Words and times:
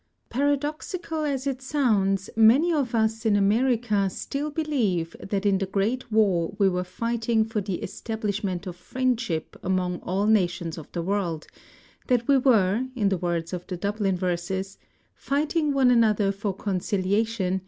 Paradoxical 0.31 1.23
as 1.23 1.45
it 1.45 1.61
sounds, 1.61 2.27
many 2.35 2.73
of 2.73 2.95
us 2.95 3.23
in 3.23 3.35
America 3.35 4.09
still 4.09 4.49
be 4.49 4.63
lieve 4.63 5.15
that 5.19 5.45
in 5.45 5.59
the 5.59 5.67
Great 5.67 6.11
War 6.11 6.55
we 6.57 6.67
were 6.67 6.83
fighting 6.83 7.45
for 7.45 7.61
the 7.61 7.75
establish 7.83 8.43
ment 8.43 8.65
of 8.65 8.75
friendship 8.75 9.55
among 9.61 9.99
all 9.99 10.25
nations 10.25 10.79
of 10.79 10.91
the 10.93 11.03
world, 11.03 11.45
that 12.07 12.27
we 12.27 12.39
were, 12.39 12.87
in 12.95 13.09
the 13.09 13.17
words 13.19 13.53
of 13.53 13.67
the 13.67 13.77
Dublin 13.77 14.17
verses, 14.17 14.79
Fighting 15.13 15.71
one 15.71 15.91
another 15.91 16.31
for 16.31 16.51
conciliation. 16.55 17.59